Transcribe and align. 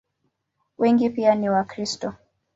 Wengi 0.77 1.09
pia 1.09 1.35
ni 1.35 1.49
Wakristo. 1.49 2.13